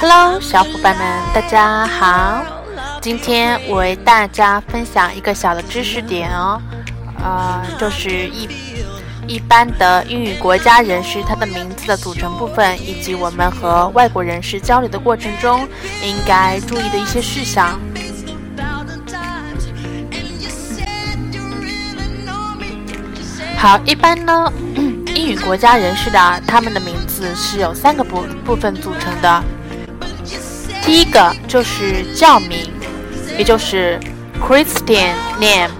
[0.00, 2.42] Hello，小伙伴们，大家好。
[3.02, 6.60] 今天我为大家分享一个小的知识点哦，
[7.22, 8.48] 呃，就是一
[9.30, 15.60] 一般的英语国家人士他的名字的组成部分，以及我们和外国人士交流的过程中
[16.02, 17.78] 应该注意的一些事项。
[23.56, 24.52] 好，一般呢，
[25.14, 29.44] 英语国家人士的他们的名字是有三个部部分组成的。
[30.84, 32.68] 第一个就是教名，
[33.38, 34.00] 也就是
[34.40, 35.70] Christian name。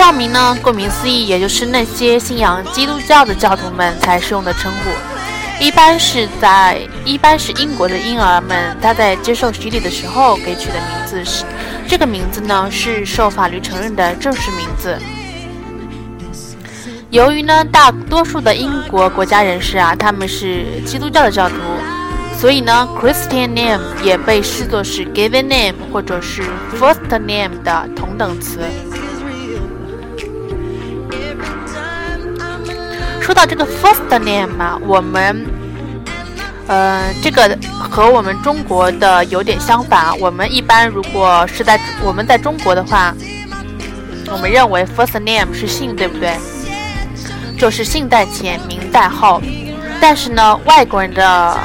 [0.00, 5.62] 教名呢，顾名思义，也就是那些信仰基督教的教徒们才使用的称呼。
[5.62, 11.44] 一般是在一般是英国的婴儿们他在接受洗礼的时候给取的名字是
[11.86, 14.98] 这个名字呢是受法律承认的正式名字。
[17.10, 21.56] 由于呢大多数的英国国家人士啊他们是基督教的教徒。
[22.38, 26.42] 所以呢，Christian name 也被视作是 given name 或者是
[26.80, 28.60] first name 的同等词。
[33.40, 35.46] 到这个 first name 嘛，我们，
[36.66, 37.58] 呃，这个
[37.90, 40.12] 和我们中国的有点相反。
[40.20, 43.14] 我们一般如果是在我们在中国的话，
[44.30, 46.36] 我们认为 first name 是姓，对不对？
[47.58, 49.40] 就是姓在前，名在后。
[50.02, 51.56] 但是呢，外国人的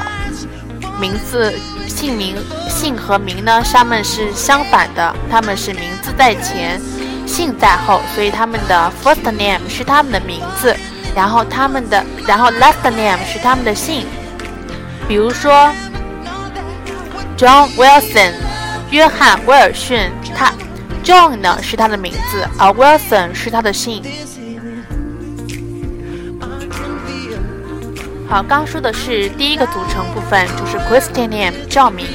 [0.98, 1.54] 名字、
[1.90, 2.38] 姓名、
[2.70, 6.80] 姓和名呢，他们是相反的，他们是名字在前，
[7.28, 10.74] 姓在后，所以他们的 first name 是他们的名字，
[11.16, 14.06] 然后他们的，然后 last name 是他们的姓。
[15.08, 15.72] 比如说
[17.38, 18.34] ，John Wilson，
[18.92, 20.52] 约翰威尔逊，他
[21.04, 24.04] John 呢是他的名字，而 Wilson 是他的姓。
[28.28, 32.08] 好，刚说的是第一个组成部分，就是 Christian name 赵名。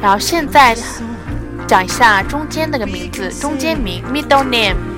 [0.00, 0.74] 然后现在
[1.68, 4.91] 讲一下中间那个名字，中间名 middle name。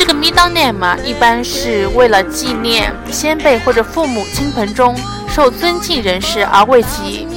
[0.00, 4.96] 这个 middle name 啊，一般是为了纪念先辈或者父母亲朋中
[5.28, 7.28] 受尊敬人士而为其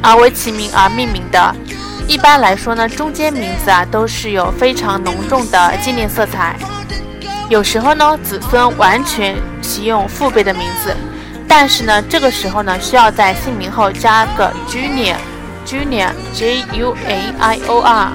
[0.00, 1.52] 而为其名而命名的。
[2.06, 6.54] 一般来说呢，中间名字啊都是有非常浓重的纪念色彩。
[7.48, 10.94] 有时候呢，子孙完全习用父辈的名字，
[11.48, 18.12] 但是呢，这个时候呢，需要在姓名后加个 junior，junior，j u a i o r。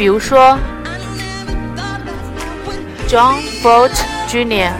[0.00, 0.58] 比如说
[3.06, 3.92] ，John Fort
[4.26, 4.72] Junior，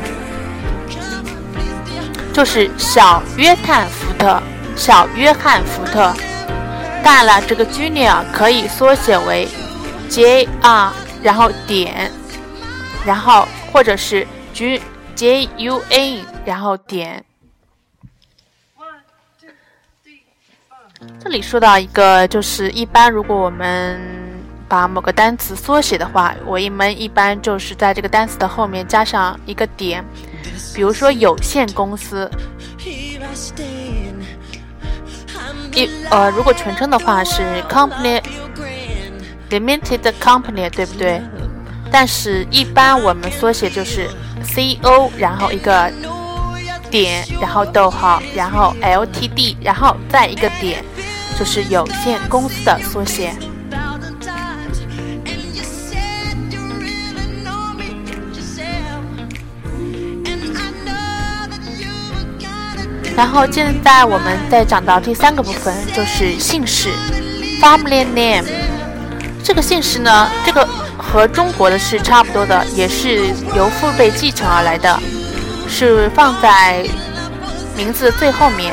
[2.33, 4.43] 就是小约翰福特，
[4.75, 6.15] 小约翰福特。
[7.05, 9.47] 当然了，这个 Junior 可以缩写为
[10.09, 10.91] J.R.，
[11.23, 12.11] 然后点，
[13.05, 14.81] 然后或者是 J
[15.15, 17.23] J U N，然后点。
[21.23, 24.01] 这里说到一个，就是一般如果我们
[24.71, 30.05] 把某个单词缩写的话，我一们一般就是在这个单词的后面加上一个点，
[30.73, 32.31] 比如说有限公司。
[35.73, 38.23] 一呃，如果全称的话是 company
[39.51, 41.21] limited company，对不对？
[41.91, 44.09] 但是，一般我们缩写就是
[44.45, 45.91] C O，然后一个
[46.91, 50.85] 点，然后逗号，然后 L T D，然后再一个点，
[51.37, 53.33] 就是有限公司的缩写。
[63.21, 66.89] 然后现在我们再讲到第三个部分，就是姓氏
[67.61, 68.43] ，family name。
[69.45, 70.67] 这个姓氏呢，这个
[70.97, 74.99] 和中国的是差不多的，也是由父辈继承而来的，
[75.69, 76.83] 是放在
[77.77, 78.73] 名字最后面。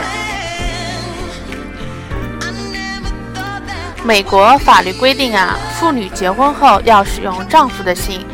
[4.06, 8.26] 美国法律规定啊，妇女结婚后要使用丈夫的姓，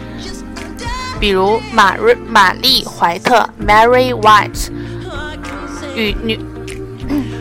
[1.20, 4.70] 比如玛瑞玛丽怀特 （Mary White）。
[5.96, 6.40] 与女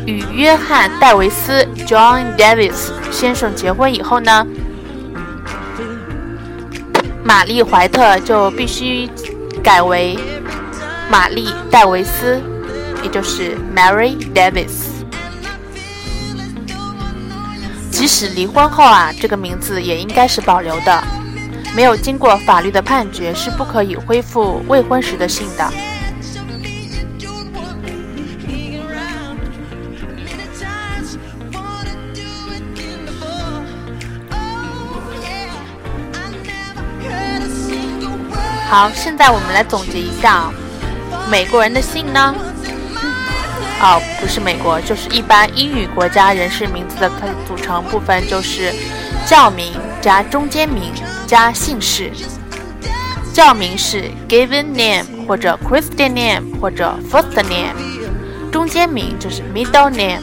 [0.07, 4.47] 与约翰戴维斯 John Davis 先生结婚以后呢，
[7.25, 9.09] 玛丽怀特就必须
[9.63, 10.19] 改为
[11.11, 12.41] 玛丽戴维斯，
[13.03, 14.91] 也就是 Mary Davis。
[17.91, 21.03] 即使离婚后啊，这个名字也应该是保留的。
[21.75, 25.73] 没有经过法律的判决是不可以恢复未婚时的姓的。
[38.73, 40.51] 好，现在我们来总结一下，
[41.31, 42.35] 美国人的姓呢？
[43.83, 48.73] 哦，不是美国，就是一般英语国家人士名字的它的组成部分就是
[49.27, 50.91] 教名加中间名
[51.27, 52.11] 加姓氏。
[53.35, 57.75] 教名是 given name 或者 Christian name 或者 first name，
[58.51, 60.23] 中间名就是 middle name，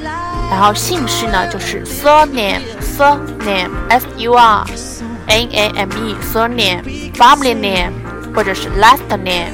[0.50, 4.66] 然后姓氏呢就是 surname surname s u r
[5.28, 7.94] n a m e surname family name。
[8.34, 9.52] 或者是 last name。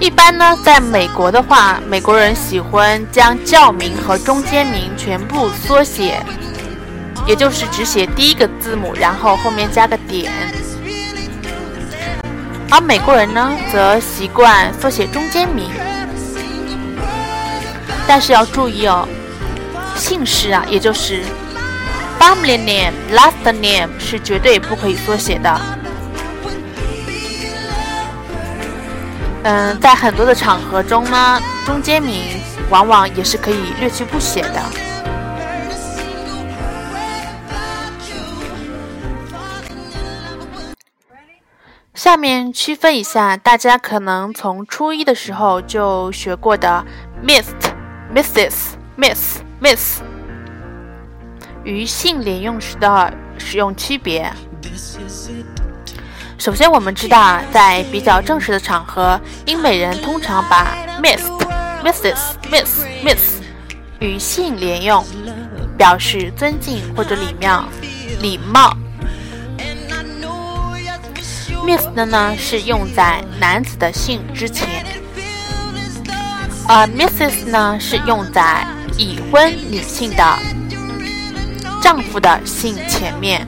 [0.00, 6.22] 一般呢，在美国的话，美国人喜欢将教名和中间名全部缩写，
[7.26, 10.30] 也就是只写第一个字母，然后后面加个点。
[12.70, 15.70] 而美国人呢，则习惯缩写中间名。
[18.06, 19.08] 但是要注意哦，
[19.96, 21.22] 姓氏啊，也就是
[22.18, 25.60] family name last name 是绝对不可以缩写的。
[29.44, 32.40] 嗯，在很多的场合中呢，中间名
[32.70, 34.62] 往往也是可以略去不写的。
[41.94, 46.84] 下面区分一下大家可能从初一的时候就学过的
[47.22, 47.73] missed。
[48.14, 48.54] Mrs.
[48.96, 49.40] Miss.
[49.60, 50.00] Miss.
[51.64, 54.32] 与姓连用时的使用区别。
[56.38, 61.28] 首先，我们知道，在比较正式的场合，英美人通常把 Miss,
[61.82, 63.40] Mrs, Miss, Miss
[63.98, 65.04] 与姓连用，
[65.76, 67.64] 表示尊敬或者礼貌。
[68.20, 68.76] 礼貌。
[71.66, 74.83] Miss 的呢是用在男子的姓之前。
[76.66, 78.66] 而 Mrs 呢是用在
[78.96, 80.38] 已婚女性的
[81.82, 83.46] 丈夫的姓前面。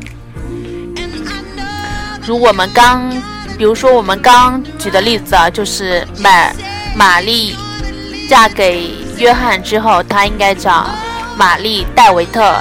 [2.27, 3.09] 如我们刚，
[3.57, 6.53] 比如说我们刚举的例子啊，就是玛
[6.95, 7.57] 玛丽
[8.29, 10.87] 嫁给约翰之后，她应该叫
[11.39, 12.55] 玛丽戴维特，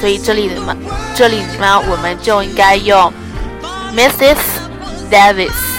[0.00, 0.74] 所以这里呢，
[1.14, 3.12] 这里呢我们就应该用
[3.94, 4.38] Mrs
[5.10, 5.73] Davis。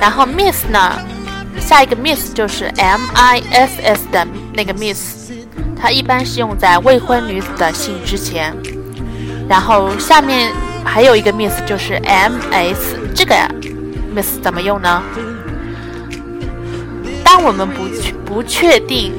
[0.00, 0.98] 然后 miss 呢，
[1.60, 5.30] 下一个 miss 就是 m i s s 的那个 miss，
[5.80, 8.56] 它一般是用在未婚女子的姓之前。
[9.48, 10.50] 然后下面
[10.84, 13.34] 还有一个 miss 就是 m s，这个
[14.16, 15.02] miss 怎么用呢？
[17.22, 17.84] 当我们不
[18.24, 19.12] 不确定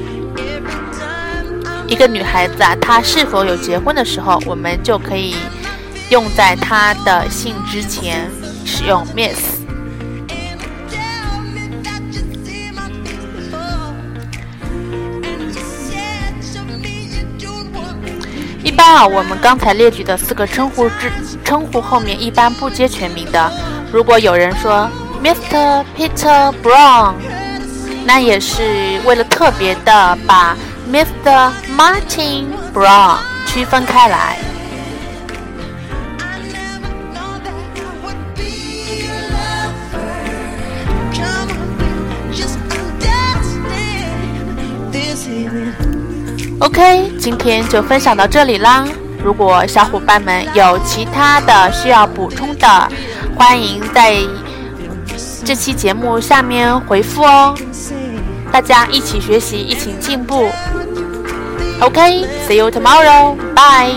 [1.86, 5.36] 一个女孩子啊，她是否有结婚的时候，我们就可以
[6.10, 8.28] 用在她的姓之前
[8.64, 9.61] 使用 miss。
[18.72, 21.12] 一般啊，我们刚才列举的四个称呼之
[21.44, 23.52] 称呼后面一般不接全名的。
[23.92, 24.88] 如果有人说
[25.22, 25.84] Mr.
[25.94, 27.12] Peter Brown，
[28.06, 30.56] 那也是为了特别的把
[30.90, 31.52] Mr.
[31.76, 34.38] Martin Brown 区分开来。
[46.62, 48.86] OK，今天就分享到这里啦。
[49.24, 52.88] 如果小伙伴们有其他的需要补充的，
[53.36, 54.14] 欢迎在
[55.44, 57.52] 这期节目下面回复哦。
[58.52, 60.48] 大家一起学习，一起进步。
[61.80, 63.96] OK，see you tomorrow，bye。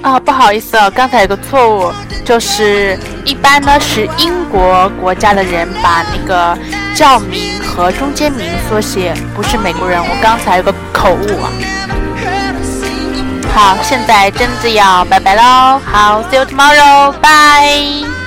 [0.00, 1.92] 啊，不好意思哦，刚才有个错误，
[2.24, 6.56] 就是一般呢是英国国家的人把那个
[6.96, 11.52] 教名和中间名缩写，不是美国人，我刚才有个口误啊。
[13.54, 18.23] 好，现在真的要拜拜喽，好，see you tomorrow，bye。